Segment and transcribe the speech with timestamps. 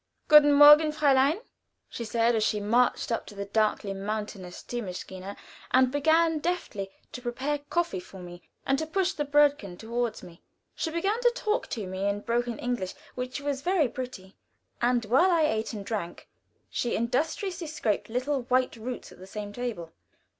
[0.29, 1.43] "Guten morgen, Fräulein,"
[1.87, 5.35] she said, as she marched up to the darkly mysterious theemaschine
[5.69, 10.41] and began deftly to prepare coffee for me, and to push the Brödchen toward me.
[10.73, 14.35] She began to talk to me in broken English, which was very pretty,
[14.81, 16.27] and while I ate and drank,
[16.71, 19.91] she industriously scraped little white roots at the same table.